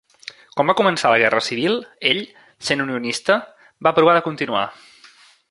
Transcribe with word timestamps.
Quan 0.53 0.69
va 0.69 0.75
començar 0.77 1.11
la 1.13 1.19
Guerra 1.23 1.41
Civil, 1.47 1.75
ell, 2.13 2.21
sent 2.71 2.81
unionista, 2.87 3.37
va 3.89 3.95
provar 4.01 4.17
de 4.19 4.25
continuar. 4.31 4.65